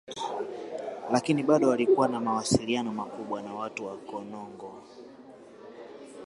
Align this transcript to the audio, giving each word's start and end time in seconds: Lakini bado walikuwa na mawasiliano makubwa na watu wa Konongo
Lakini 1.11 1.43
bado 1.43 1.69
walikuwa 1.69 2.07
na 2.07 2.19
mawasiliano 2.19 2.93
makubwa 2.93 3.41
na 3.41 3.53
watu 3.53 3.85
wa 3.85 3.97
Konongo 3.97 4.83